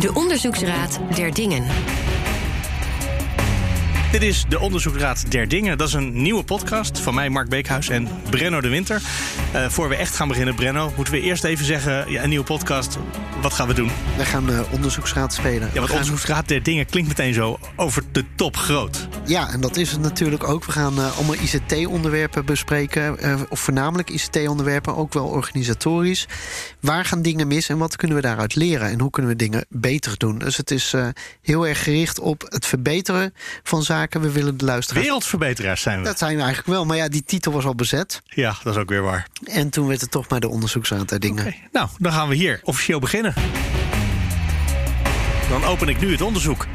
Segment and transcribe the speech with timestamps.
[0.00, 1.66] De Onderzoeksraad der Dingen.
[4.12, 5.78] Dit is de Onderzoeksraad der Dingen.
[5.78, 9.02] Dat is een nieuwe podcast van mij, Mark Beekhuis en Brenno de Winter.
[9.54, 12.44] Uh, voor we echt gaan beginnen, Brenno, moeten we eerst even zeggen: ja, een nieuwe
[12.44, 12.98] podcast.
[13.40, 13.90] Wat gaan we doen?
[14.16, 15.70] We gaan de Onderzoeksraad spelen.
[15.72, 15.90] Ja, want.
[15.90, 19.08] Onderzoeksraad der Dingen klinkt meteen zo over de top groot.
[19.24, 20.64] Ja, en dat is het natuurlijk ook.
[20.64, 23.16] We gaan uh, allemaal ICT-onderwerpen bespreken.
[23.48, 26.26] Of voornamelijk ICT-onderwerpen, ook wel organisatorisch.
[26.80, 28.88] Waar gaan dingen mis en wat kunnen we daaruit leren?
[28.90, 30.38] En hoe kunnen we dingen beter doen?
[30.38, 30.94] Dus het is
[31.42, 34.20] heel erg gericht op het verbeteren van zaken.
[34.20, 35.04] We willen de luisteraars...
[35.04, 36.04] Wereldverbeteraars zijn we.
[36.04, 36.84] Dat zijn we eigenlijk wel.
[36.84, 38.22] Maar ja, die titel was al bezet.
[38.24, 39.26] Ja, dat is ook weer waar.
[39.44, 41.46] En toen werd het toch maar de onderzoeksraad der dingen.
[41.46, 41.68] Okay.
[41.72, 43.34] Nou, dan gaan we hier officieel beginnen.
[45.48, 46.66] Dan open ik nu het onderzoek.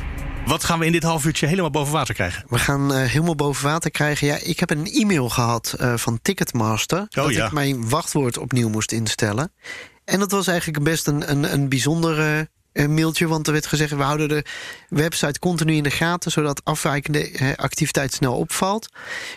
[0.45, 2.44] Wat gaan we in dit half uurtje helemaal boven water krijgen?
[2.48, 4.27] We gaan uh, helemaal boven water krijgen.
[4.27, 6.99] Ja, ik heb een e-mail gehad uh, van Ticketmaster.
[6.99, 7.45] Oh, dat ja.
[7.45, 9.52] ik mijn wachtwoord opnieuw moest instellen.
[10.05, 13.91] En dat was eigenlijk best een, een, een bijzondere mailtje, want er werd gezegd...
[13.91, 14.46] we houden de
[14.90, 16.32] website continu in de gaten...
[16.32, 18.90] zodat afwijkende eh, activiteit snel opvalt.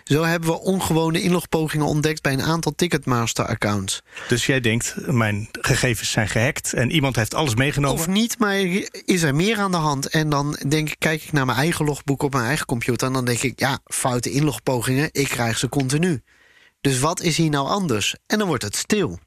[0.05, 2.23] Zo hebben we ongewone inlogpogingen ontdekt...
[2.23, 4.03] bij een aantal Ticketmaster-accounts.
[4.29, 6.73] Dus jij denkt, mijn gegevens zijn gehackt...
[6.73, 8.01] en iemand heeft alles meegenomen?
[8.01, 8.57] Of niet, maar
[9.05, 10.09] is er meer aan de hand?
[10.09, 13.07] En dan denk ik, kijk ik naar mijn eigen logboek op mijn eigen computer...
[13.07, 16.23] en dan denk ik, ja, foute inlogpogingen, ik krijg ze continu.
[16.81, 18.15] Dus wat is hier nou anders?
[18.27, 19.19] En dan wordt het stil.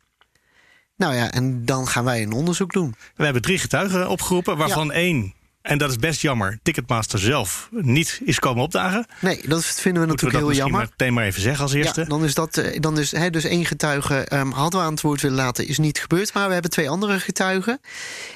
[1.00, 2.95] Nou ja, en dan gaan wij een onderzoek doen.
[3.16, 4.94] We hebben drie getuigen opgeroepen, waarvan ja.
[4.94, 9.05] één, en dat is best jammer, Ticketmaster zelf niet is komen opdagen.
[9.21, 10.88] Nee, dat vinden we natuurlijk we dat heel jammer.
[10.89, 12.02] meteen maar even zeggen als eerste.
[12.02, 15.02] Ja, dan is dat, dan is he, dus één getuige um, hadden we aan het
[15.02, 16.33] woord willen laten, is niet gebeurd.
[16.33, 17.80] Maar we hebben twee andere getuigen.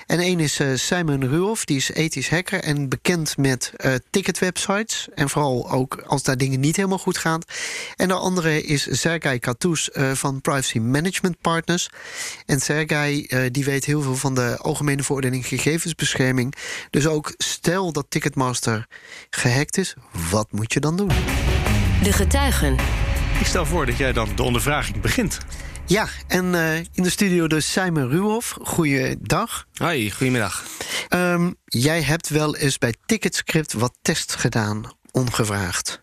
[0.07, 5.07] En één is uh, Simon Ruoff, die is ethisch hacker en bekend met uh, ticketwebsites.
[5.16, 7.41] En vooral ook als daar dingen niet helemaal goed gaan.
[7.95, 11.89] En de andere is Sergei Katous uh, van Privacy Management Partners.
[12.45, 16.55] En Sergei die weet heel veel van de Algemene Verordening Gegevensbescherming.
[16.89, 18.88] Dus ook stel dat Ticketmaster
[19.29, 19.96] gehackt is,
[20.29, 21.12] wat moet je dan doen?
[22.03, 22.74] De getuigen.
[23.40, 25.38] Ik stel voor dat jij dan de ondervraging begint.
[25.85, 28.57] Ja, en uh, in de studio dus Simon Ruhoff.
[28.62, 29.66] Goeiedag.
[29.73, 30.63] Hoi, goedemiddag.
[31.09, 36.03] Um, jij hebt wel eens bij Ticketscript wat tests gedaan, ongevraagd.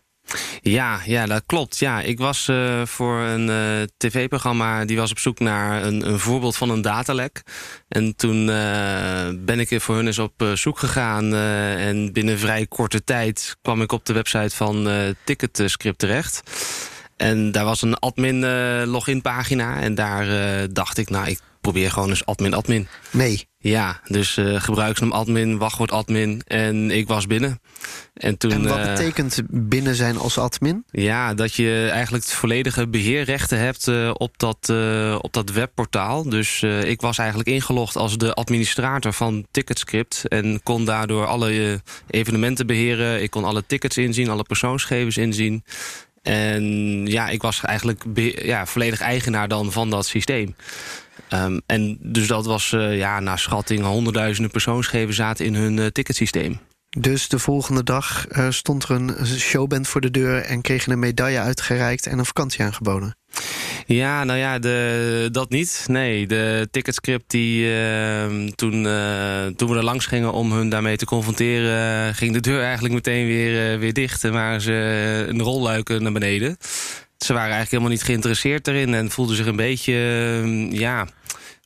[0.61, 1.77] Ja, ja, dat klopt.
[1.77, 4.85] Ja, ik was uh, voor een uh, tv-programma...
[4.85, 7.43] die was op zoek naar een, een voorbeeld van een datalek.
[7.87, 11.33] En toen uh, ben ik voor hun eens op zoek gegaan...
[11.33, 14.89] en binnen vrij korte tijd kwam ik op de website van
[15.23, 16.41] Ticketscript terecht...
[17.17, 18.45] En daar was een admin
[18.85, 19.79] login pagina.
[19.79, 20.27] En daar
[20.73, 22.87] dacht ik, nou, ik probeer gewoon eens admin-admin.
[23.11, 23.50] Nee.
[23.63, 26.41] Ja, dus uh, gebruiksnaam admin, wachtwoord admin.
[26.47, 27.59] En ik was binnen.
[28.13, 30.83] En, toen, en wat betekent binnen zijn als admin?
[30.91, 34.73] Ja, dat je eigenlijk het volledige beheerrechten hebt uh, op, dat,
[35.21, 36.29] op dat webportaal.
[36.29, 40.27] Dus ik was eigenlijk ingelogd als de administrator van Ticketscript.
[40.27, 43.21] En kon daardoor alle evenementen beheren.
[43.21, 45.63] Ik kon alle tickets inzien, alle persoonsgegevens inzien.
[46.21, 46.63] En
[47.07, 48.03] ja, ik was eigenlijk
[48.43, 50.55] ja, volledig eigenaar dan van dat systeem.
[51.33, 55.85] Um, en dus dat was uh, ja, naar schatting honderdduizenden persoonsgegevens zaten in hun uh,
[55.85, 56.59] ticketsysteem.
[56.97, 60.91] Dus de volgende dag uh, stond er een showband voor de deur en kreeg je
[60.91, 63.15] een medaille uitgereikt en een vakantie aangeboden.
[63.85, 65.85] Ja, nou ja, de, dat niet.
[65.87, 70.97] Nee, de ticketscript die uh, toen, uh, toen we er langs gingen om hun daarmee
[70.97, 76.03] te confronteren, ging de deur eigenlijk meteen weer, weer dicht en waren ze een rolluiken
[76.03, 76.57] naar beneden.
[77.25, 79.93] Ze waren eigenlijk helemaal niet geïnteresseerd erin en voelden zich een beetje,
[80.69, 81.09] ja, een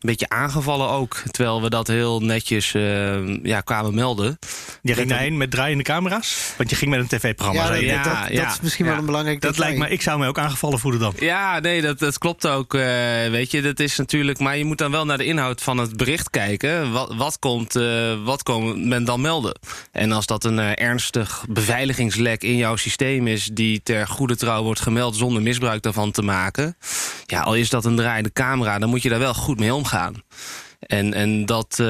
[0.05, 1.23] beetje aangevallen ook.
[1.31, 4.39] Terwijl we dat heel netjes uh, ja, kwamen melden.
[4.81, 6.53] Je ging daarheen met draaiende camera's?
[6.57, 7.63] Want je ging met een tv-programma.
[7.63, 8.91] Ja, dat, ja, dat, dat, ja, dat, is misschien ja.
[8.91, 11.13] wel een belangrijk Dat lijkt me, ik zou me ook aangevallen voelen dan.
[11.19, 12.73] Ja, nee, dat, dat klopt ook.
[12.73, 12.81] Uh,
[13.29, 14.39] weet je, dat is natuurlijk...
[14.39, 16.91] Maar je moet dan wel naar de inhoud van het bericht kijken.
[16.91, 19.59] Wat, wat komt, uh, wat komt men dan melden?
[19.91, 23.49] En als dat een uh, ernstig beveiligingslek in jouw systeem is...
[23.53, 26.77] die ter goede trouw wordt gemeld zonder misbruik daarvan te maken...
[27.25, 29.94] ja, al is dat een draaiende camera, dan moet je daar wel goed mee omgaan.
[30.79, 31.87] En, en dat, uh,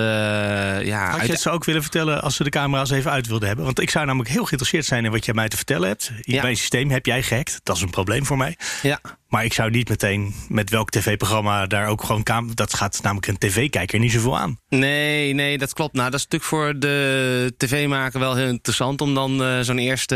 [0.86, 1.10] ja...
[1.10, 3.66] Had je het ze ook willen vertellen als ze de camera's even uit wilden hebben?
[3.66, 6.12] Want ik zou namelijk heel geïnteresseerd zijn in wat jij mij te vertellen hebt.
[6.22, 6.42] Ja.
[6.42, 7.60] Mijn systeem heb jij gehackt.
[7.64, 8.58] Dat is een probleem voor mij.
[8.82, 9.00] Ja.
[9.28, 12.54] Maar ik zou niet meteen met welk tv-programma daar ook gewoon camera...
[12.54, 14.60] Dat gaat namelijk een tv-kijker niet zoveel aan.
[14.70, 15.94] Nee, nee, dat klopt.
[15.94, 19.02] Nou, dat is natuurlijk voor de tv-maker wel heel interessant...
[19.02, 20.16] om dan uh, zo'n eerste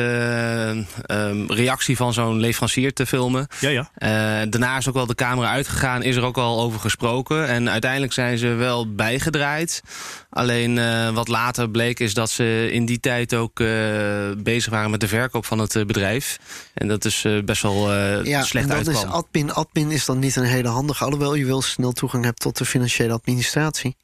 [1.08, 3.48] uh, um, reactie van zo'n leverancier te filmen.
[3.60, 3.82] Ja, ja.
[3.82, 4.10] Uh,
[4.50, 7.48] daarna is ook wel de camera uitgegaan, is er ook al over gesproken.
[7.48, 9.82] En uiteindelijk zijn ze wel bijgedraaid.
[10.30, 13.68] Alleen uh, wat later bleek is dat ze in die tijd ook uh,
[14.38, 16.40] bezig waren met de verkoop van het uh, bedrijf.
[16.74, 17.94] En dat is best wel
[18.24, 19.08] ja, slecht en dan uitkwam.
[19.08, 22.40] Is admin, admin is dan niet een hele handige, alhoewel je wel snel toegang hebt
[22.40, 23.96] tot de financiële administratie.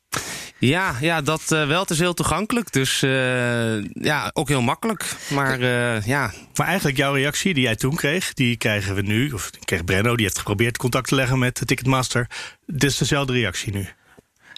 [0.57, 1.81] Ja, ja dat uh, wel.
[1.81, 2.71] Het is heel toegankelijk.
[2.71, 5.16] Dus uh, ja, ook heel makkelijk.
[5.30, 6.33] Maar uh, ja.
[6.56, 9.31] Maar eigenlijk jouw reactie die jij toen kreeg, die krijgen we nu.
[9.31, 12.30] Of kreeg Brenno, die heeft geprobeerd contact te leggen met de Ticketmaster.
[12.66, 13.88] Dit is dezelfde reactie nu.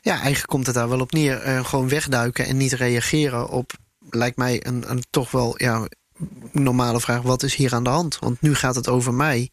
[0.07, 1.65] Ja, eigenlijk komt het daar wel op neer.
[1.65, 3.71] gewoon wegduiken en niet reageren op,
[4.09, 5.87] lijkt mij, een, een toch wel ja,
[6.51, 8.19] normale vraag: wat is hier aan de hand?
[8.19, 9.49] Want nu gaat het over mij.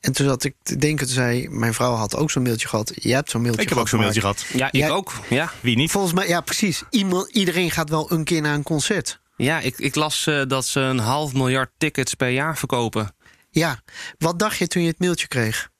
[0.00, 2.92] En toen zat ik te denken, toen zei mijn vrouw had ook zo'n mailtje gehad.
[2.94, 3.86] Je hebt zo'n mailtje ik gehad.
[3.86, 4.72] Ik heb ook zo'n mailtje gehad.
[4.72, 5.12] Ja, ik ook.
[5.28, 5.52] Ja.
[5.60, 5.90] Wie niet?
[5.90, 6.82] Volgens mij, ja, precies.
[6.90, 9.20] Iemand, iedereen gaat wel een keer naar een concert.
[9.36, 13.14] Ja, ik, ik las uh, dat ze een half miljard tickets per jaar verkopen.
[13.50, 13.82] Ja,
[14.18, 15.70] wat dacht je toen je het mailtje kreeg?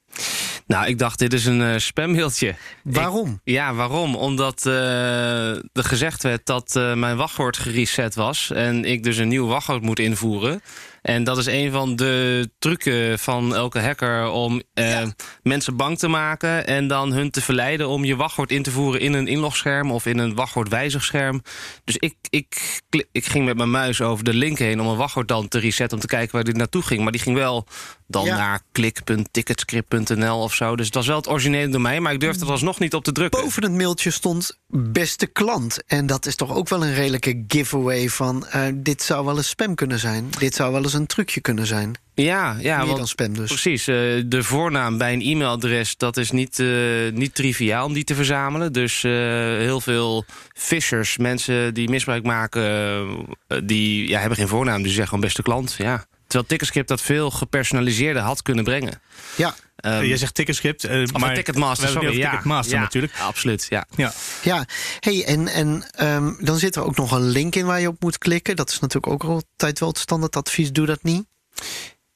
[0.70, 2.54] Nou, ik dacht, dit is een uh, spammailtje.
[2.82, 3.40] Waarom?
[3.44, 4.14] ja, waarom?
[4.14, 8.50] Omdat uh, er gezegd werd dat uh, mijn wachtwoord gereset was...
[8.50, 10.60] en ik dus een nieuw wachtwoord moet invoeren.
[11.02, 15.02] En dat is een van de trucken van elke hacker om uh,
[15.42, 19.00] mensen bang te maken en dan hun te verleiden om je wachtwoord in te voeren
[19.00, 21.42] in een inlogscherm of in een wachtwoordwijzigscherm.
[21.84, 22.80] Dus ik, ik,
[23.12, 25.96] ik ging met mijn muis over de link heen om een wachtwoord dan te resetten
[25.96, 27.02] om te kijken waar dit naartoe ging.
[27.02, 27.66] Maar die ging wel
[28.06, 28.36] dan ja.
[28.36, 30.76] naar klik.ticketscript.nl of zo.
[30.76, 33.12] Dus het was wel het originele domein, maar ik durfde er alsnog niet op te
[33.12, 33.40] drukken.
[33.40, 35.84] Boven het mailtje stond beste klant.
[35.86, 39.48] En dat is toch ook wel een redelijke giveaway van uh, dit zou wel eens
[39.48, 40.30] spam kunnen zijn.
[40.38, 41.94] Dit zou wel eens een trucje kunnen zijn.
[42.14, 43.48] Ja, ja Meer want, dan spam dus.
[43.48, 43.88] Precies.
[43.88, 48.14] Uh, de voornaam bij een e-mailadres, dat is niet, uh, niet triviaal om die te
[48.14, 48.72] verzamelen.
[48.72, 49.12] Dus uh,
[49.58, 53.26] heel veel fishers, mensen die misbruik maken,
[53.64, 54.76] die ja, hebben geen voornaam.
[54.76, 55.74] Dus die zeggen gewoon beste klant.
[55.78, 56.04] Ja.
[56.26, 59.00] Terwijl Ticketscript dat veel gepersonaliseerder had kunnen brengen.
[59.36, 59.54] Ja.
[59.86, 62.18] Um, Jij zegt Ticketscript, uh, maar Ticketmaster, sorry.
[62.18, 63.12] Ja, Ticketmaster ja, natuurlijk.
[63.20, 63.86] Absoluut, ja.
[63.96, 64.12] Ja,
[64.42, 64.64] ja.
[65.00, 68.00] Hey, en, en um, dan zit er ook nog een link in waar je op
[68.02, 68.56] moet klikken.
[68.56, 70.72] Dat is natuurlijk ook altijd wel het standaardadvies.
[70.72, 71.24] Doe dat niet.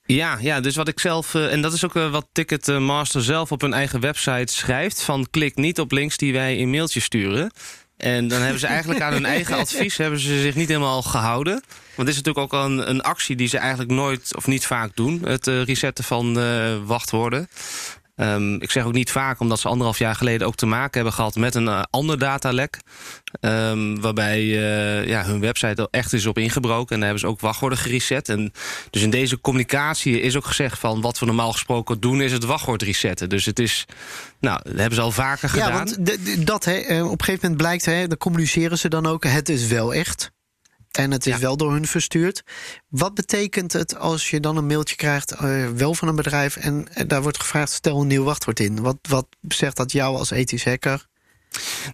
[0.07, 3.53] Ja, ja, dus wat ik zelf, uh, en dat is ook uh, wat Ticketmaster zelf
[3.53, 7.51] op hun eigen website schrijft: van klik niet op links die wij in mailtjes sturen.
[8.05, 11.63] En dan hebben ze eigenlijk aan hun eigen advies hebben ze zich niet helemaal gehouden.
[11.95, 14.97] Want dit is natuurlijk ook een, een actie die ze eigenlijk nooit of niet vaak
[14.97, 15.23] doen.
[15.25, 17.49] Het uh, resetten van uh, wachtwoorden.
[18.17, 21.13] Um, ik zeg ook niet vaak, omdat ze anderhalf jaar geleden ook te maken hebben
[21.13, 22.79] gehad met een uh, ander datalek.
[23.41, 26.95] Um, waarbij uh, ja, hun website echt is op ingebroken.
[26.95, 28.29] En daar hebben ze ook wachtwoorden gereset.
[28.29, 28.53] En
[28.91, 32.45] dus in deze communicatie is ook gezegd van wat we normaal gesproken doen, is het
[32.45, 33.29] wachtwoord resetten.
[33.29, 33.85] Dus het is,
[34.41, 35.69] nou, dat hebben ze al vaker gedaan.
[35.69, 39.25] Ja, want dat, hè, op een gegeven moment blijkt, hè, dan communiceren ze dan ook,
[39.25, 40.33] het is wel echt.
[40.97, 41.41] En het is ja.
[41.41, 42.43] wel door hun verstuurd.
[42.89, 46.87] Wat betekent het als je dan een mailtje krijgt, uh, wel van een bedrijf, en
[47.07, 48.81] daar wordt gevraagd: stel een nieuw wachtwoord in?
[48.81, 51.07] Wat, wat zegt dat jou als ethisch hacker?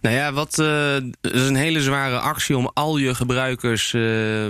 [0.01, 4.47] Nou ja, wat uh, is een hele zware actie om al je gebruikers uh,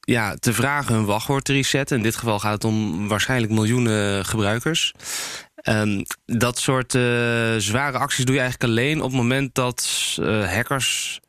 [0.00, 1.96] ja, te vragen hun wachtwoord te resetten.
[1.96, 4.92] In dit geval gaat het om waarschijnlijk miljoenen gebruikers.
[5.68, 6.90] Um, dat soort
[7.62, 9.88] zware acties doe je eigenlijk alleen op het moment dat
[10.46, 11.20] hackers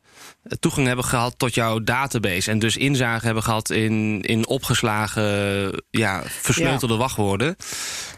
[0.59, 2.51] toegang hebben gehad tot jouw database.
[2.51, 6.99] En dus inzage hebben gehad in, in opgeslagen, ja, versleutelde ja.
[6.99, 7.55] wachtwoorden.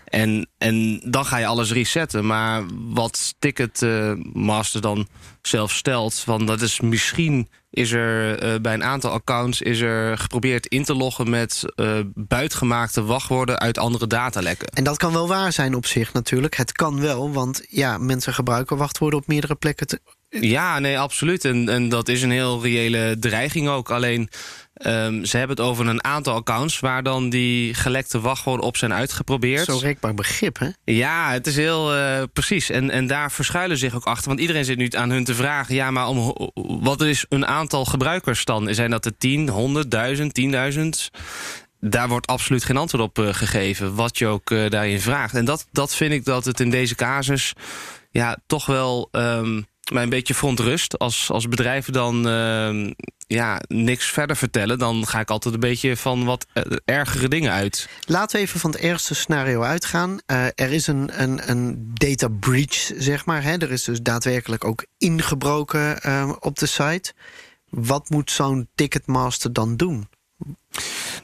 [0.06, 2.26] En, en dan ga je alles resetten.
[2.26, 5.08] Maar wat Ticketmaster dan
[5.42, 10.18] zelf stelt, van dat is misschien is er uh, bij een aantal accounts is er
[10.18, 14.68] geprobeerd in te loggen met uh, buitgemaakte wachtwoorden uit andere datalekken.
[14.68, 16.56] En dat kan wel waar zijn op zich natuurlijk.
[16.56, 19.88] Het kan wel, want ja, mensen gebruiken wachtwoorden op meerdere plekken.
[19.88, 20.00] Te...
[20.30, 21.46] Ja, nee, absoluut.
[21.46, 23.92] En, en dat is een heel reële dreiging ook.
[23.92, 24.30] Alleen
[24.88, 28.94] Um, ze hebben het over een aantal accounts waar dan die gelekte wachtwoorden op zijn
[28.94, 29.66] uitgeprobeerd.
[29.66, 30.70] Zo rekbaar begrip, hè?
[30.84, 32.70] Ja, het is heel uh, precies.
[32.70, 34.28] En, en daar verschuilen zich ook achter.
[34.28, 36.36] Want iedereen zit nu aan hun te vragen: ja, maar om,
[36.82, 38.74] wat is een aantal gebruikers dan?
[38.74, 40.40] Zijn dat er 10, 100, 1000,
[41.14, 41.20] 10.000?
[41.80, 45.34] Daar wordt absoluut geen antwoord op uh, gegeven, wat je ook uh, daarin vraagt.
[45.34, 47.54] En dat, dat vind ik dat het in deze casus
[48.12, 50.98] ja, toch wel um, mij een beetje verontrust.
[50.98, 52.92] Als, als bedrijven dan uh,
[53.28, 56.46] ja, niks verder vertellen, dan ga ik altijd een beetje van wat
[56.86, 57.90] ergere dingen uit.
[58.06, 60.10] Laten we even van het ergste scenario uitgaan.
[60.10, 63.44] Uh, er is een, een, een data breach, zeg maar.
[63.44, 63.58] Hè?
[63.58, 67.14] Er is dus daadwerkelijk ook ingebroken uh, op de site.
[67.70, 70.08] Wat moet zo'n Ticketmaster dan doen?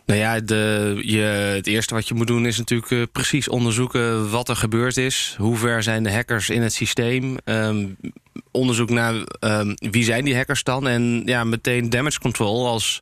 [0.06, 1.20] Nou ja, de, je,
[1.56, 5.36] het eerste wat je moet doen is natuurlijk uh, precies onderzoeken wat er gebeurd is.
[5.38, 7.38] Hoe ver zijn de hackers in het systeem?
[7.46, 7.98] Um,
[8.52, 10.88] onderzoek naar um, wie zijn die hackers dan?
[10.88, 13.00] En ja, meteen damage control als...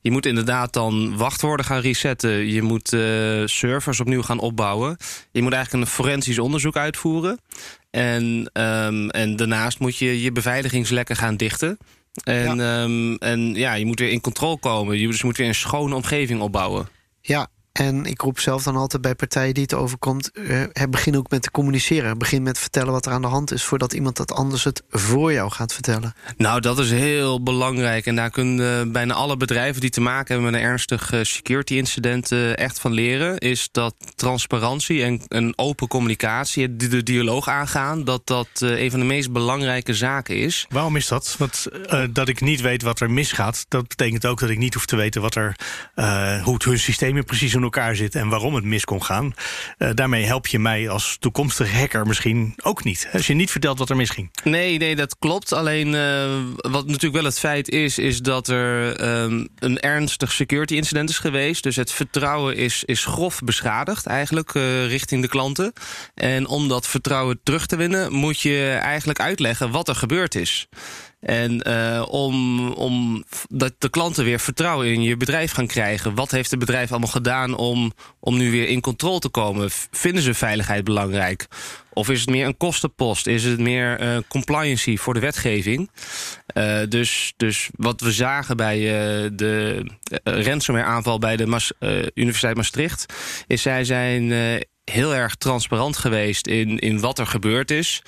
[0.00, 2.46] Je moet inderdaad dan wachtwoorden gaan resetten.
[2.52, 3.00] Je moet uh,
[3.44, 4.96] servers opnieuw gaan opbouwen.
[5.32, 7.40] Je moet eigenlijk een forensisch onderzoek uitvoeren.
[7.90, 11.78] En, um, en daarnaast moet je je beveiligingslekken gaan dichten.
[12.24, 12.82] En ja.
[12.82, 14.98] Um, en ja, je moet weer in controle komen.
[14.98, 16.88] Je dus moet weer een schone omgeving opbouwen.
[17.20, 20.30] Ja, En ik roep zelf dan altijd bij partijen die het overkomt...
[20.34, 22.18] Uh, begin ook met te communiceren.
[22.18, 23.64] Begin met vertellen wat er aan de hand is...
[23.64, 26.14] voordat iemand dat anders het voor jou gaat vertellen.
[26.36, 28.06] Nou, dat is heel belangrijk.
[28.06, 30.52] En daar kunnen bijna alle bedrijven die te maken hebben...
[30.52, 33.38] met een ernstig security incident echt van leren...
[33.38, 36.76] is dat transparantie en een open communicatie...
[36.76, 40.66] de dialoog aangaan, dat dat een van de meest belangrijke zaken is.
[40.68, 41.34] Waarom is dat?
[41.38, 41.66] Want
[42.10, 43.64] dat ik niet weet wat er misgaat...
[43.68, 45.56] dat betekent ook dat ik niet hoef te weten wat er,
[46.42, 49.34] hoe het hun systeem precies in elkaar zit en waarom het mis kon gaan.
[49.78, 53.08] Uh, daarmee help je mij als toekomstige hacker misschien ook niet.
[53.12, 54.30] Als je niet vertelt wat er misging.
[54.44, 55.52] Nee, nee, dat klopt.
[55.52, 60.74] Alleen uh, wat natuurlijk wel het feit is, is dat er um, een ernstig security
[60.74, 61.62] incident is geweest.
[61.62, 65.72] Dus het vertrouwen is, is grof beschadigd eigenlijk uh, richting de klanten.
[66.14, 70.68] En om dat vertrouwen terug te winnen, moet je eigenlijk uitleggen wat er gebeurd is.
[71.20, 76.14] En uh, om, om dat de klanten weer vertrouwen in je bedrijf gaan krijgen.
[76.14, 79.68] Wat heeft het bedrijf allemaal gedaan om, om nu weer in controle te komen?
[79.90, 81.46] Vinden ze veiligheid belangrijk?
[81.92, 83.26] Of is het meer een kostenpost?
[83.26, 85.90] Is het meer uh, compliancy voor de wetgeving?
[86.56, 88.78] Uh, dus, dus wat we zagen bij
[89.34, 89.86] de
[90.24, 91.72] ransomware aanval bij de
[92.14, 93.12] Universiteit Maastricht...
[93.46, 94.32] is zij zijn
[94.90, 98.02] heel erg transparant geweest in, in wat er gebeurd is.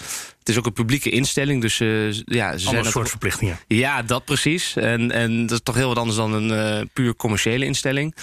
[0.49, 3.59] Het is ook een publieke instelling, dus uh, ja, ze zijn soort verplichtingen.
[3.67, 4.76] Ja, dat precies.
[4.76, 8.17] En, en dat is toch heel wat anders dan een uh, puur commerciële instelling.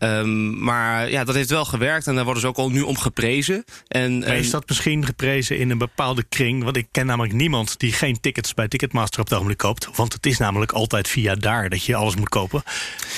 [0.00, 2.98] Um, maar ja, dat heeft wel gewerkt en daar worden ze ook al nu om
[2.98, 3.64] geprezen.
[3.88, 6.64] En, maar is dat misschien geprezen in een bepaalde kring?
[6.64, 9.88] Want ik ken namelijk niemand die geen tickets bij Ticketmaster op het ogenblik koopt.
[9.94, 12.62] Want het is namelijk altijd via daar dat je alles moet kopen.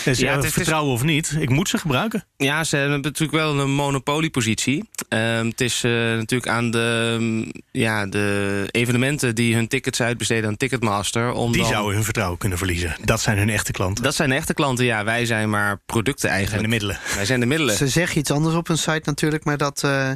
[0.05, 2.25] Dus ja, het vertrouwen of niet, ik moet ze gebruiken.
[2.37, 4.89] Ja, ze hebben natuurlijk wel een monopoliepositie.
[5.09, 10.57] Um, het is uh, natuurlijk aan de, ja, de evenementen die hun tickets uitbesteden aan
[10.57, 11.33] Ticketmaster.
[11.33, 12.97] Om die zouden hun vertrouwen kunnen verliezen.
[13.05, 14.05] Dat zijn hun echte klanten.
[14.05, 15.05] Dat zijn echte klanten, ja.
[15.05, 16.69] Wij zijn maar producten eigenlijk.
[16.69, 17.17] Wij zijn de middelen.
[17.17, 17.77] Wij zijn de middelen.
[17.77, 19.83] Ze zeggen iets anders op hun site natuurlijk, maar dat...
[19.85, 20.11] Uh...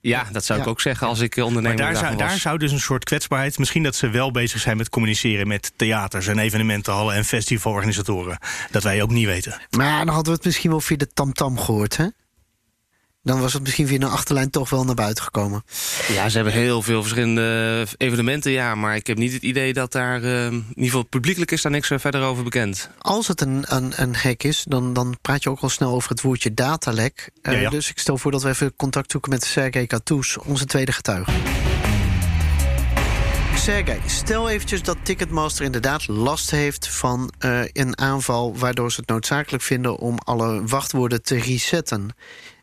[0.00, 2.72] Ja, dat zou ik ook zeggen als ik ondernemer maar daar zou, daar zou dus
[2.72, 3.58] een soort kwetsbaarheid...
[3.58, 6.26] misschien dat ze wel bezig zijn met communiceren met theaters...
[6.26, 8.38] en evenementenhallen en festivalorganisatoren.
[8.70, 9.60] Dat wij ook niet weten.
[9.70, 12.06] Maar dan hadden we het misschien wel via de tamtam -tam gehoord, hè?
[13.26, 15.64] Dan was het misschien via een achterlijn toch wel naar buiten gekomen.
[16.08, 18.74] Ja, ze hebben heel veel verschillende evenementen, ja.
[18.74, 21.72] Maar ik heb niet het idee dat daar, uh, in ieder geval publiekelijk is daar
[21.72, 22.90] niks verder over bekend.
[22.98, 26.10] Als het een, een, een hack is, dan, dan praat je ook al snel over
[26.10, 27.30] het woordje datalek.
[27.42, 27.70] Uh, ja, ja.
[27.70, 31.30] Dus ik stel voor dat we even contact zoeken met Sergej Katous, onze tweede getuige.
[33.56, 38.56] Sergej, stel eventjes dat Ticketmaster inderdaad last heeft van uh, een aanval...
[38.56, 42.14] waardoor ze het noodzakelijk vinden om alle wachtwoorden te resetten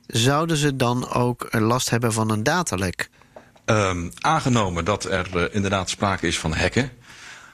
[0.08, 3.10] zouden ze dan ook last hebben van een datalek?
[3.66, 6.92] Um, aangenomen dat er uh, inderdaad sprake is van hacken,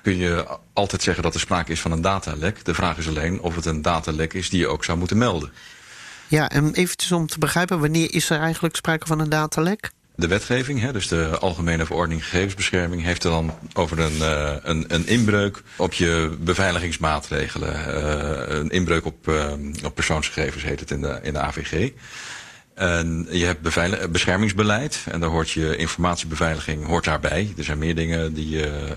[0.01, 2.65] kun je altijd zeggen dat er sprake is van een datalek.
[2.65, 5.51] De vraag is alleen of het een datalek is die je ook zou moeten melden.
[6.27, 9.91] Ja, en eventjes om te begrijpen, wanneer is er eigenlijk sprake van een datalek?
[10.15, 14.85] De wetgeving, hè, dus de Algemene Verordening Gegevensbescherming, heeft er dan over een, uh, een,
[14.87, 17.73] een inbreuk op je beveiligingsmaatregelen.
[17.73, 19.27] Uh, een inbreuk op,
[19.83, 21.91] op persoonsgegevens heet het in de, in de AVG.
[22.79, 23.61] En je hebt
[24.11, 27.53] beschermingsbeleid en daar hoort je informatiebeveiliging hoort daarbij.
[27.57, 28.95] Er zijn meer dingen die je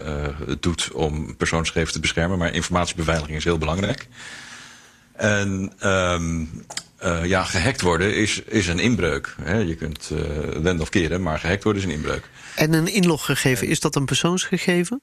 [0.49, 4.09] uh, doet om persoonsgegevens te beschermen, maar informatiebeveiliging is heel belangrijk.
[5.13, 6.65] En um,
[7.05, 9.35] uh, ja, gehackt worden is, is een inbreuk.
[9.43, 9.57] Hè?
[9.57, 12.29] Je kunt uh, wenden of keren, maar gehackt worden is een inbreuk.
[12.57, 15.01] En een inloggegeven, is dat een persoonsgegeven?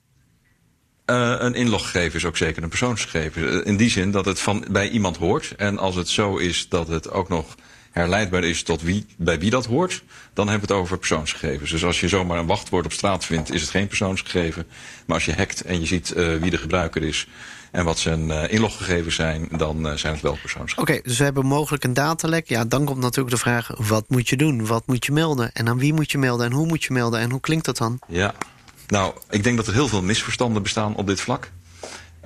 [1.05, 3.65] Uh, een inloggegeven is ook zeker een persoonsgegeven.
[3.65, 5.53] In die zin dat het van, bij iemand hoort.
[5.57, 7.55] En als het zo is dat het ook nog
[7.91, 10.03] herleidbaar is tot wie, bij wie dat hoort,
[10.33, 11.71] dan hebben we het over persoonsgegevens.
[11.71, 14.67] Dus als je zomaar een wachtwoord op straat vindt, is het geen persoonsgegeven.
[15.05, 17.27] Maar als je hackt en je ziet uh, wie de gebruiker is
[17.71, 20.95] en wat zijn uh, inloggegevens zijn, dan uh, zijn het wel persoonsgegevens.
[20.95, 22.47] Oké, dus we hebben mogelijk een datalek.
[22.47, 24.65] Ja, dan komt natuurlijk de vraag, wat moet je doen?
[24.65, 25.51] Wat moet je melden?
[25.53, 26.45] En aan wie moet je melden?
[26.45, 27.19] En hoe moet je melden?
[27.19, 27.99] En hoe klinkt dat dan?
[28.07, 28.33] Ja,
[28.87, 31.51] nou, ik denk dat er heel veel misverstanden bestaan op dit vlak.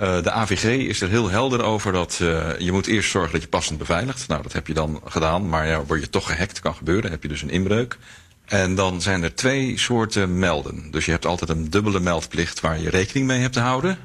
[0.02, 3.42] Uh, de AVG is er heel helder over dat uh, je moet eerst zorgen dat
[3.42, 4.28] je passend beveiligt.
[4.28, 7.12] Nou, dat heb je dan gedaan, maar ja, word je toch gehackt, kan gebeuren.
[7.12, 7.98] heb je dus een inbreuk.
[8.46, 10.92] En dan zijn er twee soorten melden.
[10.92, 13.98] Dus je hebt altijd een dubbele meldplicht waar je rekening mee hebt te houden.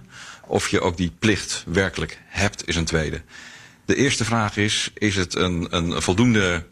[0.46, 3.22] Of je ook die plicht werkelijk hebt, is een tweede.
[3.84, 6.64] De eerste vraag is, is het een, een voldoende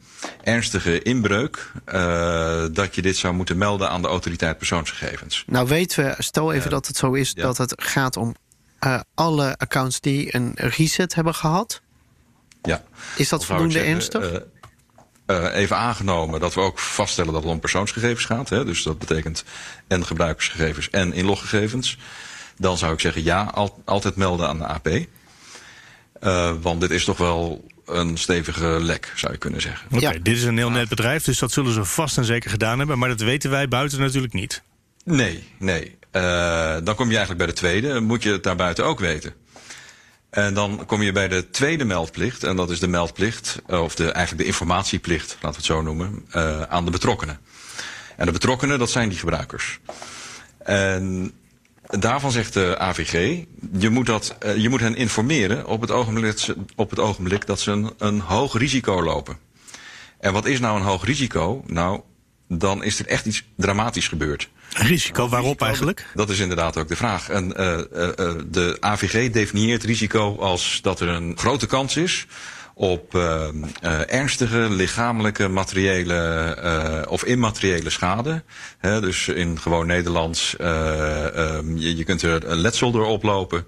[0.43, 5.45] ernstige inbreuk uh, dat je dit zou moeten melden aan de autoriteit persoonsgegevens.
[5.47, 7.43] Nou weten we, stel even uh, dat het zo is ja.
[7.43, 8.35] dat het gaat om
[8.81, 11.81] uh, alle accounts die een reset hebben gehad?
[12.63, 12.85] Ja.
[13.17, 14.33] Is dat voldoende zeggen, ernstig?
[14.33, 14.39] Uh,
[15.27, 18.49] uh, even aangenomen dat we ook vaststellen dat het om persoonsgegevens gaat.
[18.49, 19.45] Hè, dus dat betekent
[19.87, 21.99] en gebruikersgegevens en inloggegevens.
[22.57, 24.89] Dan zou ik zeggen ja, al, altijd melden aan de AP.
[26.63, 29.87] want dit is toch wel een stevige lek, zou je kunnen zeggen.
[29.91, 30.13] Oké, Ja.
[30.13, 32.99] dit is een heel net bedrijf, dus dat zullen ze vast en zeker gedaan hebben.
[32.99, 34.63] Maar dat weten wij buiten natuurlijk niet.
[35.05, 35.96] Nee, nee.
[36.17, 38.01] Eh, dan kom je eigenlijk bij de tweede.
[38.01, 39.35] Moet je het daarbuiten ook weten.
[40.31, 42.45] En dan kom je bij de tweede meldplicht.
[42.45, 45.83] En dat is de meldplicht, eh, of de, eigenlijk de informatieplicht, laten we het zo
[45.83, 47.39] noemen, eh, aan de betrokkenen.
[48.17, 49.81] En de betrokkenen, dat zijn die gebruikers.
[50.59, 51.33] En
[51.83, 53.45] daarvan zegt de AVG,
[53.79, 57.71] je moet, dat, je moet hen informeren op het ogenblik, op het ogenblik dat ze
[57.71, 59.39] een, een hoog risico lopen.
[60.21, 61.63] En wat is nou een hoog risico?
[61.67, 62.01] Nou,
[62.49, 64.49] dan is er echt iets dramatisch gebeurd.
[64.75, 66.07] Risico waarop eigenlijk?
[66.15, 67.29] Dat is inderdaad ook de vraag.
[67.29, 72.27] En, eh, eh, eh, de AVG definieert risico als dat er een grote kans is
[72.75, 73.15] op
[74.07, 78.43] ernstige lichamelijke, materiële of immateriële schade.
[78.81, 83.67] Dus in gewoon Nederlands, eh, ehm, je, je kunt er een letsel door oplopen.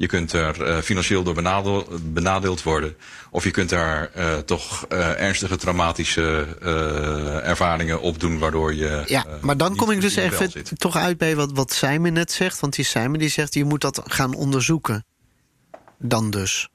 [0.00, 2.96] Je kunt er eh, financieel door benadeel- benadeeld worden.
[3.30, 6.46] Of je kunt daar eh, toch eh, ernstige traumatische
[7.44, 9.02] ervaringen opdoen, waardoor je.
[9.06, 10.70] Ja, maar dan kom ik dus even zit.
[10.76, 12.60] toch uit bij wat, wat Simon net zegt.
[12.60, 15.04] Want die Simon die zegt, je moet dat gaan onderzoeken.
[15.98, 16.68] Dan dus.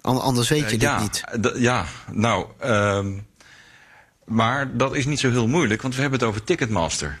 [0.00, 1.22] An- Anders weet je dit ja, niet.
[1.56, 3.12] ja, nou, ehm,
[4.24, 7.18] maar dat is niet zo heel moeilijk, want we hebben het over Ticketmaster.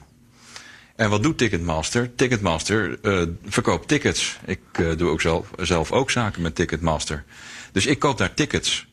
[0.96, 2.14] En wat doet Ticketmaster?
[2.14, 4.38] Ticketmaster eh, verkoopt tickets.
[4.44, 7.24] Ik eh, doe ook zelf, zelf ook zaken met Ticketmaster.
[7.72, 8.86] Dus ik koop daar tickets.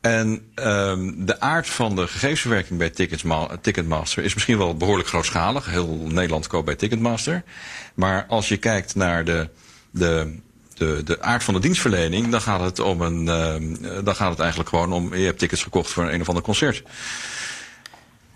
[0.00, 2.90] En ehm, de aard van de gegevensverwerking bij
[3.60, 5.66] Ticketmaster is misschien wel behoorlijk grootschalig.
[5.70, 7.42] Heel Nederland koopt bij Ticketmaster.
[7.94, 9.48] Maar als je kijkt naar de,
[9.90, 10.38] de,
[10.74, 13.28] de, de aard van de dienstverlening, dan gaat het om een.
[13.28, 15.14] ehm, dan gaat het eigenlijk gewoon om.
[15.14, 16.82] Je hebt tickets gekocht voor een, een of ander concert.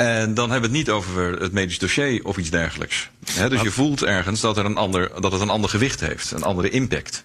[0.06, 3.10] En dan hebben we het niet over het medisch dossier of iets dergelijks.
[3.48, 6.42] Dus je voelt ergens dat, er een ander, dat het een ander gewicht heeft, een
[6.42, 7.24] andere impact.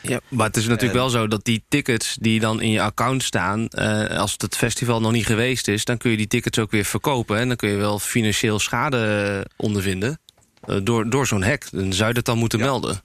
[0.00, 3.22] Ja, maar het is natuurlijk wel zo dat die tickets die dan in je account
[3.22, 3.68] staan...
[3.68, 5.84] eh, als het festival nog niet geweest is...
[5.84, 7.38] dan kun je die tickets ook weer verkopen.
[7.38, 10.20] En dan kun je wel financieel schade ondervinden
[10.66, 11.70] eh, door, door zo'n hack.
[11.70, 12.64] Dan zou je dat dan moeten Ja.
[12.64, 13.00] melden.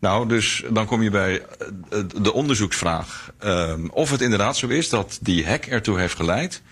[0.00, 1.42] Nou, dus dan kom je bij
[1.90, 3.30] eh, de onderzoeksvraag.
[3.38, 6.62] Ehm, of het inderdaad zo is dat die hack ertoe heeft geleid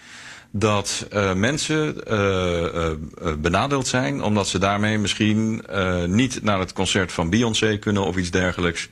[0.59, 2.93] dat eh, mensen eh, eh,
[3.39, 5.65] benadeeld zijn omdat ze daarmee misschien
[6.07, 8.89] niet naar het concert van Beyoncé kunnen of iets dergelijks.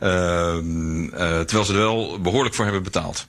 [0.00, 3.26] Ehm, eh, terwijl ze er wel behoorlijk voor hebben betaald.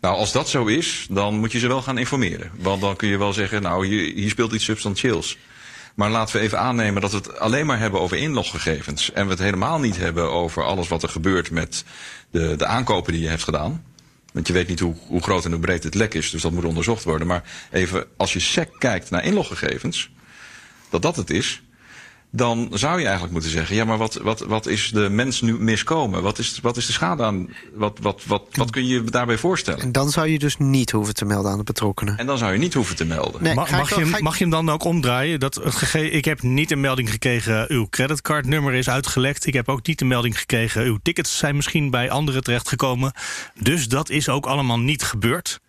[0.00, 2.50] Nou, als dat zo is, dan moet je ze wel gaan informeren.
[2.56, 5.38] Want dan kun je wel zeggen, nou, hier, hier speelt iets substantieels.
[5.94, 9.12] Maar laten we even aannemen dat we het alleen maar hebben over inloggegevens.
[9.12, 11.84] En we het helemaal niet hebben over alles wat er gebeurt met
[12.30, 13.84] de, de aankopen die je hebt gedaan.
[14.34, 16.52] Want je weet niet hoe, hoe groot en hoe breed het lek is, dus dat
[16.52, 17.26] moet onderzocht worden.
[17.26, 20.10] Maar even, als je sec kijkt naar inloggegevens,
[20.90, 21.62] dat dat het is,
[22.36, 25.58] dan zou je eigenlijk moeten zeggen: ja, maar wat, wat, wat is de mens nu
[25.58, 26.22] miskomen?
[26.22, 27.48] Wat is, wat is de schade aan?
[27.74, 29.80] Wat, wat, wat, wat kun je je daarbij voorstellen?
[29.80, 32.18] En dan zou je dus niet hoeven te melden aan de betrokkenen.
[32.18, 33.42] En dan zou je niet hoeven te melden.
[33.42, 35.40] Nee, Mag, mag, je, mag je hem dan ook omdraaien?
[35.40, 39.46] Dat het gege- ik heb niet een melding gekregen, uw creditcardnummer is uitgelekt.
[39.46, 43.12] Ik heb ook niet de melding gekregen, uw tickets zijn misschien bij anderen terechtgekomen.
[43.60, 45.60] Dus dat is ook allemaal niet gebeurd.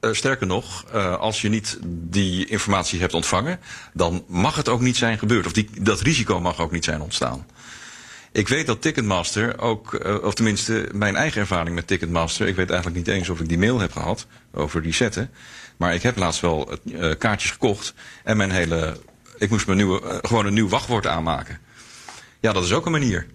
[0.00, 3.60] Eh, sterker nog, eh, als je niet die informatie hebt ontvangen,
[3.92, 5.46] dan mag het ook niet zijn gebeurd.
[5.46, 7.46] Of die, dat risico mag ook niet zijn ontstaan.
[8.32, 12.70] Ik weet dat Ticketmaster ook, eh, of tenminste mijn eigen ervaring met Ticketmaster, ik weet
[12.70, 15.30] eigenlijk niet eens of ik die mail heb gehad over die zetten.
[15.76, 16.78] Maar ik heb laatst wel
[17.18, 18.96] kaartjes gekocht en mijn hele,
[19.38, 21.58] ik moest mijn nieuwe, gewoon een nieuw wachtwoord aanmaken.
[22.40, 23.26] Ja, dat is ook een manier.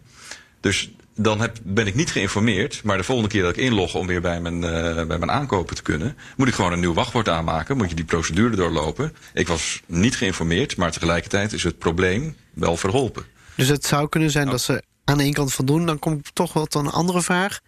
[0.59, 2.83] Dus dan heb, ben ik niet geïnformeerd.
[2.83, 5.75] Maar de volgende keer dat ik inlog om weer bij mijn, eh, bij mijn aankopen
[5.75, 7.77] te kunnen, moet ik gewoon een nieuw wachtwoord aanmaken.
[7.77, 9.15] Moet je die procedure doorlopen.
[9.33, 13.25] Ik was niet geïnformeerd, maar tegelijkertijd is het probleem wel verholpen.
[13.55, 14.57] Dus het zou kunnen zijn Nou.
[14.57, 15.85] dat ze aan de ene kant voldoen.
[15.85, 17.59] Dan kom ik toch wel tot een andere vraag.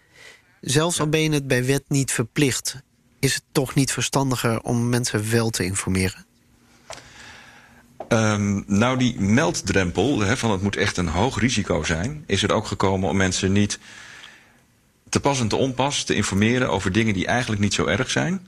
[0.61, 2.75] Zelfs al ben je het bij wet niet verplicht...
[3.19, 6.25] is het toch niet verstandiger om mensen wel te informeren?
[8.07, 12.67] Ehm, nou, die melddrempel, van het moet echt een hoog risico zijn, is er ook
[12.67, 13.79] gekomen om mensen niet
[15.09, 18.47] te pas en te onpas te informeren over dingen die eigenlijk niet zo erg zijn.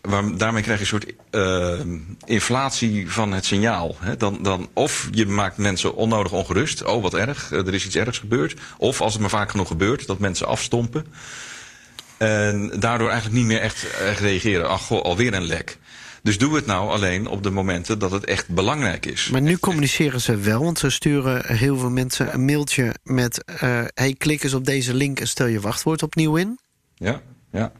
[0.00, 3.96] Waar, daarmee krijg je een soort ehm, inflatie van het signaal.
[4.18, 6.84] Dan, dan, of je maakt mensen onnodig ongerust.
[6.84, 8.60] Oh, wat erg, eh, er is iets ergs gebeurd.
[8.78, 11.06] Of als het maar vaak genoeg gebeurt, dat mensen afstompen.
[12.16, 14.68] En daardoor eigenlijk niet meer echt, echt reageren.
[14.68, 15.78] Ach, goh, alweer een lek.
[16.26, 19.28] Dus doe het nou alleen op de momenten dat het echt belangrijk is.
[19.28, 23.44] Maar nu communiceren ze wel, want ze sturen heel veel mensen een mailtje met...
[23.44, 26.58] eh hey, klik eens op deze link en stel je wachtwoord opnieuw in.
[26.94, 27.20] Ja,
[27.52, 27.72] ja.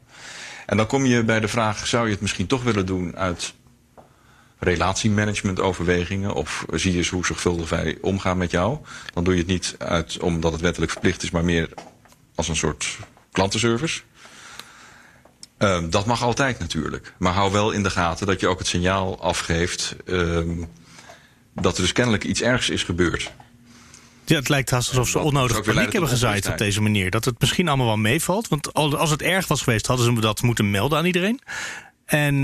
[0.66, 3.54] En dan kom je bij de vraag: zou je het misschien toch willen doen uit
[4.59, 6.35] relatiemanagement overwegingen?
[6.35, 8.78] Of zie je eens hoe zorgvuldig wij omgaan met jou?
[9.14, 11.68] Dan doe je het niet uit omdat het wettelijk verplicht is, maar meer
[12.35, 12.98] als een soort
[13.32, 14.00] klantenservice.
[15.59, 17.12] Ehm, dat mag altijd natuurlijk.
[17.19, 20.64] Maar hou wel in de gaten dat je ook het signaal afgeeft ehm,
[21.55, 23.33] dat er dus kennelijk iets ergs is gebeurd.
[24.25, 27.11] Ja, het lijkt haast alsof ze onnodig paniek hebben gezaaid op deze manier.
[27.11, 28.49] Dat het misschien allemaal wel meevalt.
[28.49, 31.40] Want al- als het erg was geweest, hadden ze dat moeten melden aan iedereen.
[32.05, 32.35] En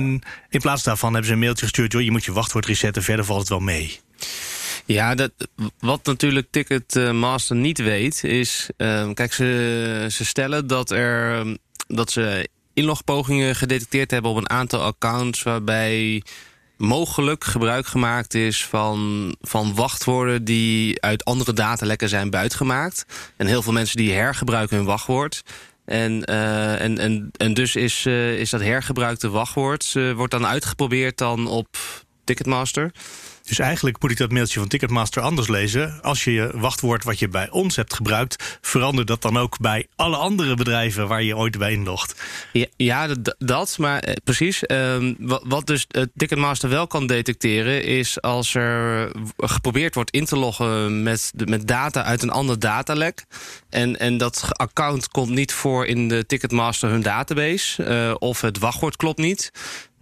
[0.48, 1.92] in plaats daarvan hebben ze een mailtje gestuurd...
[1.92, 4.00] joh, je moet je wachtwoord resetten, verder valt het wel mee.
[4.84, 5.30] Ja, dat,
[5.78, 8.70] wat natuurlijk Ticketmaster niet weet, is...
[8.76, 11.46] ehm, kijk, ze, ze stellen dat, er,
[11.86, 15.42] dat ze inlogpogingen gedetecteerd hebben op een aantal accounts...
[15.42, 16.22] waarbij
[16.76, 20.44] mogelijk gebruik gemaakt is van, van wachtwoorden...
[20.44, 23.04] die uit andere datalekken zijn buitgemaakt.
[23.36, 25.42] En heel veel mensen die hergebruiken hun wachtwoord...
[25.84, 29.92] En, eh, en, en, en dus is, eh, is dat hergebruikte wachtwoord...
[29.94, 31.76] eh, wordt dan uitgeprobeerd dan op
[32.24, 32.90] Ticketmaster...
[33.42, 36.02] Dus eigenlijk moet ik dat mailtje van Ticketmaster anders lezen.
[36.02, 38.58] Als je je wachtwoord wat je bij ons hebt gebruikt...
[38.60, 42.22] verander dat dan ook bij alle andere bedrijven waar je ooit bij inlogt.
[42.76, 44.66] Ja, dat, maar eh, precies.
[44.66, 47.84] Ehm, wat, dus eh, Ticketmaster wel kan detecteren...
[47.84, 53.24] is als er geprobeerd wordt in te loggen met, met data uit een ander datalek...
[53.72, 57.84] En, en dat account komt niet voor in de Ticketmaster hun database...
[57.84, 59.50] eh, of het wachtwoord klopt niet...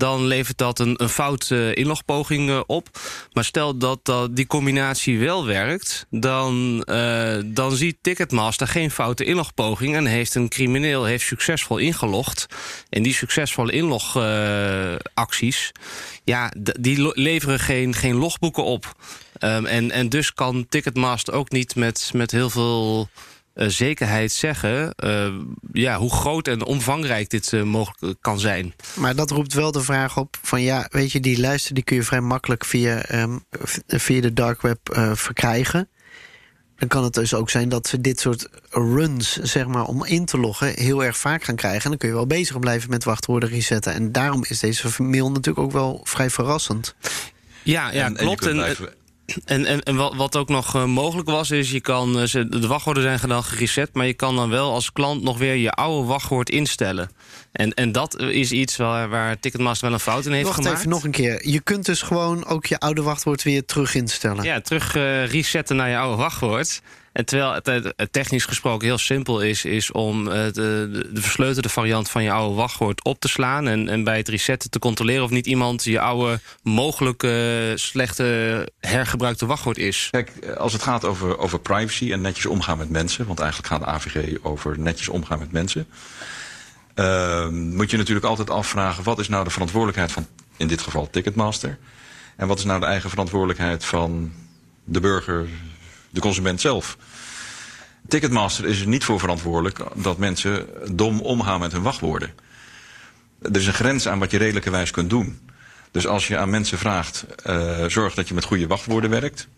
[0.00, 2.88] dan levert dat een, een fout eh, inlogpoging eh, op.
[3.32, 6.06] Maar stel dat, dat die combinatie wel werkt...
[6.10, 9.96] Dan, eh, dan ziet Ticketmaster geen foute inlogpoging...
[9.96, 12.46] en heeft een crimineel heeft succesvol ingelogd.
[12.88, 15.72] En die succesvolle inlogacties...
[16.24, 18.94] ja, die leveren geen, geen logboeken op.
[19.38, 23.08] Ehm, en, en dus kan Ticketmaster ook niet met, met heel veel
[23.68, 24.92] zekerheid zeggen...
[24.94, 25.32] eh,
[25.72, 28.74] ja, hoe groot en omvangrijk dit eh, mogelijk kan zijn.
[28.94, 31.96] Maar dat roept wel de vraag op van ja, weet je, die lijsten die kun
[31.96, 33.38] je vrij makkelijk via, ehm,
[33.86, 35.88] via de dark web eh, verkrijgen.
[36.76, 40.24] Dan kan het dus ook zijn dat ze dit soort runs, zeg maar, om in
[40.24, 41.82] te loggen, heel erg vaak gaan krijgen.
[41.82, 43.92] En dan kun je wel bezig blijven met wachtwoorden resetten.
[43.92, 46.94] En daarom is deze mail natuurlijk ook wel vrij verrassend.
[47.62, 48.38] Ja, ja En- en je klopt.
[48.40, 48.88] kunt En, blijven-
[49.44, 52.18] en, en, en wat, wat ook nog eh, mogelijk was, is je kan.
[52.20, 55.54] eh, de wachtwoorden zijn dan gereset, maar je kan dan wel als klant nog weer
[55.54, 57.10] je oude wachtwoord instellen.
[57.52, 60.78] En, en dat is iets waar, waar Ticketmaster wel een fout in heeft Wacht gemaakt.
[60.78, 61.48] even nog een keer.
[61.48, 64.44] Je kunt dus gewoon ook je oude wachtwoord weer terug instellen.
[64.44, 66.80] Ja, terug eh, resetten naar je oude wachtwoord.
[67.12, 71.68] En terwijl het, technisch gesproken heel simpel is, is om eh, de, de, de versleutelde
[71.68, 73.68] variant van je oude wachtwoord op te slaan.
[73.68, 77.32] En, en bij het resetten te controleren of niet iemand je oude mogelijk eh,
[77.74, 80.08] slechte hergebruikte wachtwoord is.
[80.10, 83.26] Kijk, als het gaat over, over privacy en netjes omgaan met mensen...
[83.26, 85.86] want eigenlijk gaat de AVG over netjes omgaan met mensen...
[86.94, 89.04] ehm, moet je natuurlijk altijd afvragen...
[89.04, 91.78] wat is nou de verantwoordelijkheid van, in dit geval Ticketmaster...
[92.36, 94.32] en wat is nou de eigen verantwoordelijkheid van
[94.84, 95.48] de burger,
[96.10, 96.96] de consument zelf...
[98.08, 102.30] Ticketmaster is er niet voor verantwoordelijk dat mensen dom omgaan met hun wachtwoorden.
[103.42, 105.40] Er is een grens aan wat je redelijkerwijs kunt doen.
[105.90, 109.48] Dus als je aan mensen vraagt, eh, zorg dat je met goede wachtwoorden werkt.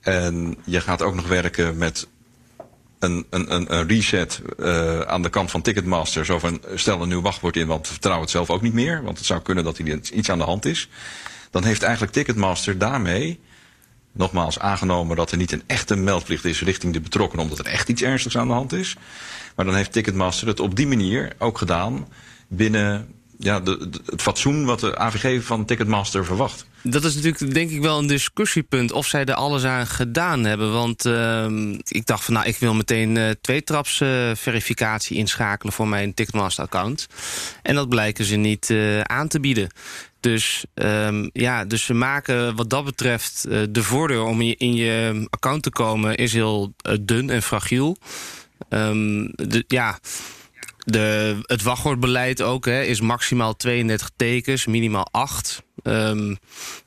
[0.00, 2.08] En je gaat ook nog werken met
[2.98, 6.24] een, een, een, reset eh, aan de kant van Ticketmaster.
[6.24, 9.02] Zo van, stel een nieuw wachtwoord in, want vertrouw het zelf ook niet meer.
[9.02, 10.88] Want het zou kunnen dat er iets aan de hand is.
[11.50, 13.40] Dan heeft eigenlijk Ticketmaster daarmee,
[14.12, 17.88] nogmaals aangenomen dat er niet een echte meldplicht is richting de betrokkenen, omdat er echt
[17.88, 18.96] iets ernstigs aan de hand is.
[19.56, 22.08] Maar dan heeft Ticketmaster het op die manier ook gedaan
[22.48, 26.66] binnen ja, de, het fatsoen wat de AVG van Ticketmaster verwacht.
[26.82, 30.72] Dat is natuurlijk denk ik wel een discussiepunt of zij er alles aan gedaan hebben.
[30.72, 35.88] Want ehm, ik dacht van nou, ik wil meteen eh tweetraps eh, verificatie inschakelen voor
[35.88, 37.06] mijn Ticketmaster account.
[37.62, 39.70] En dat blijken ze niet eh, aan te bieden.
[40.20, 44.56] Dus ehm, ja, dus ze maken wat dat betreft eh, de voordeur om in je,
[44.56, 47.96] in je account te komen is heel eh, dun en fragiel.
[48.68, 49.98] De, ja,
[50.84, 55.62] de, het wachtwoordbeleid ook hè, is maximaal 32 tekens, minimaal 8.
[55.82, 56.34] Ehm,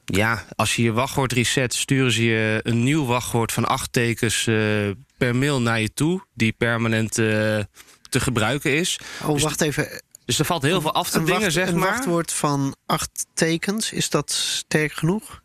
[0.06, 4.48] ja, als je je wachtwoord reset, sturen ze je een nieuw wachtwoord van 8 tekens
[4.48, 4.56] eh,
[5.18, 7.68] per mail naar je toe, die permanent te
[8.20, 9.00] gebruiken is.
[9.24, 10.02] Oh, wacht even.
[10.26, 11.90] Dus er valt heel veel af te Een, dingen, wacht- zeg een maar.
[11.90, 15.42] wachtwoord van acht tekens, is dat sterk genoeg?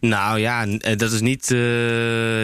[0.00, 1.58] Nou ja, eh, dat is niet eh,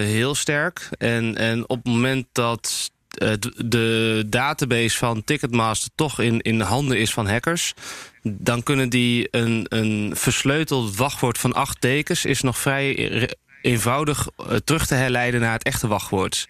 [0.04, 0.88] heel sterk.
[0.98, 6.64] En, en op het moment dat eh, de database van Ticketmaster toch in, in de
[6.64, 7.74] handen is van hackers,
[8.22, 13.28] dan kunnen die een, een versleuteld wachtwoord van acht tekens is nog vrij
[13.62, 16.48] eenvoudig eh, terug te herleiden naar het echte wachtwoord.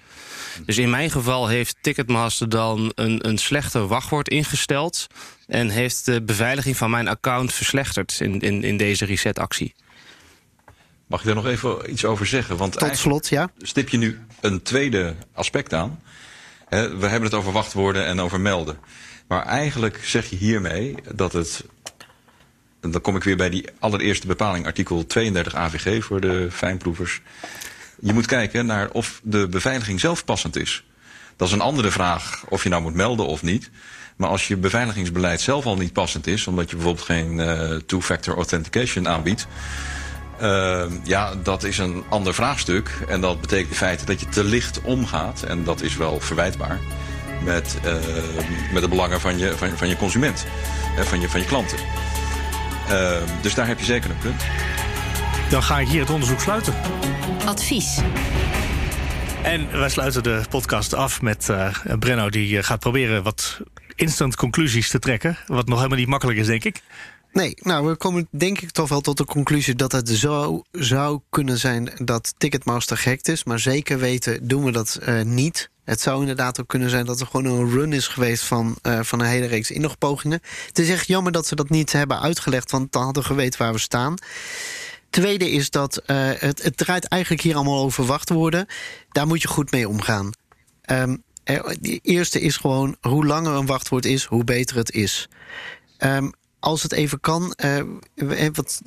[0.67, 5.07] Dus in mijn geval heeft Ticketmaster dan een, een slechter wachtwoord ingesteld
[5.47, 9.75] en heeft de beveiliging van mijn account verslechterd in, in, in deze resetactie.
[11.07, 12.57] Mag ik daar nog even iets over zeggen?
[12.57, 13.51] Want Tot eigenlijk slot, ja.
[13.67, 16.03] stip je nu een tweede aspect aan.
[16.69, 18.79] Hè, we hebben het over wachtwoorden en over melden.
[19.29, 21.65] Maar eigenlijk zeg je hiermee dat het.
[22.81, 27.21] Dan kom ik weer bij die allereerste bepaling, artikel 32 AVG voor de fijnproevers.
[28.01, 30.85] Je moet kijken naar of de beveiliging zelf passend is.
[31.37, 33.71] Dat is een andere vraag of je nou moet melden of niet.
[34.17, 38.37] Maar als je beveiligingsbeleid zelf al niet passend is, omdat je bijvoorbeeld geen uh, two-factor
[38.37, 39.47] authentication aanbiedt.
[40.43, 42.91] Uh, ja, dat is een ander vraagstuk.
[43.09, 45.43] En dat betekent in feite dat je te licht omgaat.
[45.43, 46.79] En dat is wel verwijtbaar.
[47.45, 47.93] Met, uh,
[48.73, 50.47] met de belangen van je, van, je consument.
[50.97, 51.79] Hè, van, je, van je klanten.
[52.91, 54.43] Ehm, dus daar heb je zeker een punt.
[55.51, 56.75] Dan ga ik hier het onderzoek sluiten.
[57.45, 57.99] Advies.
[59.43, 63.61] En wij sluiten de podcast af met uh, Brenno, die gaat proberen wat
[63.95, 65.37] instant conclusies te trekken.
[65.47, 66.83] Wat nog helemaal niet makkelijk is, denk ik.
[67.33, 71.21] Nee, nou, we komen denk ik toch wel tot de conclusie dat het zo zou
[71.29, 73.45] kunnen zijn dat Ticketmaster gehackt is.
[73.45, 75.71] Maar zeker weten doen we dat uh, niet.
[75.91, 79.01] Het zou inderdaad ook kunnen zijn dat er gewoon een run is geweest van, uh,
[79.03, 80.41] van een hele reeks inlogpogingen.
[80.67, 83.59] Het is echt jammer dat ze dat niet hebben uitgelegd, want dan hadden we geweten
[83.59, 84.15] waar we staan.
[85.11, 88.67] Tweede is dat uh, het, het draait eigenlijk hier allemaal over wachtwoorden.
[89.13, 90.31] Daar moet je goed mee omgaan.
[90.91, 91.23] Um,
[91.81, 95.29] de eerste is gewoon hoe langer een wachtwoord is, hoe beter het is.
[95.99, 97.83] Um, als het even kan, uh,
[98.53, 98.81] wat,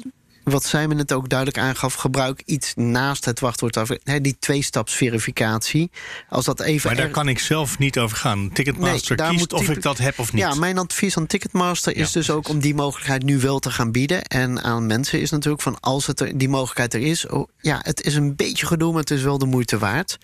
[0.43, 3.99] wat Simon het ook duidelijk aangaf, gebruik iets naast het wachtwoord.
[4.03, 5.91] He, die tweestapsverificatie.
[6.29, 8.49] Als dat even maar daar kan ik zelf niet over gaan.
[8.53, 10.41] Ticketmaster nee, kiest of ik dat heb of niet.
[10.41, 13.71] Ja, mijn advies aan Ticketmaster is ja, dus ook om die mogelijkheid nu wel te
[13.71, 14.23] gaan bieden.
[14.23, 17.27] En aan mensen is natuurlijk van als het er, die mogelijkheid er is.
[17.27, 20.17] Oh, ja, het is een beetje gedoe, maar het is wel de moeite waard.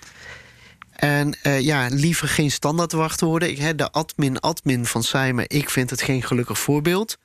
[0.95, 3.49] En uh, ja, liever geen standaard wachtwoorden.
[3.49, 7.17] Ik, de admin-admin van Simon, ik vind het geen gelukkig voorbeeld.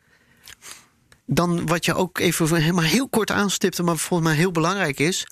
[1.27, 5.27] Dan wat je ook even maar heel kort aanstipte, maar volgens mij heel belangrijk is.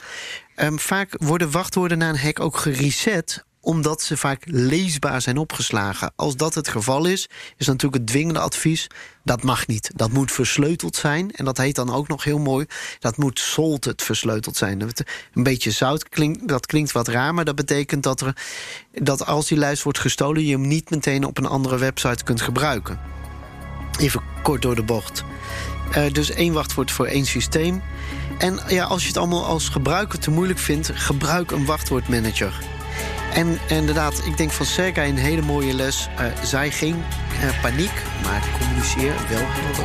[0.56, 6.12] Um, vaak worden wachtwoorden na een hack ook gereset omdat ze vaak leesbaar zijn opgeslagen.
[6.16, 8.86] Als dat het geval is, is natuurlijk het dwingende advies...
[9.24, 9.90] dat mag niet.
[9.94, 11.30] Dat moet versleuteld zijn.
[11.30, 12.66] En dat heet dan ook nog heel mooi...
[12.98, 14.80] dat moet salted versleuteld zijn.
[14.80, 17.34] Een beetje zout klinkt, dat klinkt wat raar...
[17.34, 18.36] maar dat betekent dat, er,
[18.92, 20.44] dat als die lijst wordt gestolen...
[20.44, 23.00] je hem niet meteen op een andere website kunt gebruiken.
[23.98, 25.24] Even kort door de bocht.
[25.96, 27.82] Uh, dus één wachtwoord voor één systeem.
[28.38, 30.90] En ja, als je het allemaal als gebruiker te moeilijk vindt...
[30.94, 32.54] gebruik een wachtwoordmanager.
[33.34, 36.08] En inderdaad, ik denk van Sergei een hele mooie les.
[36.20, 36.96] Uh, zij geen
[37.42, 39.84] uh, paniek, maar communiceer wel helder.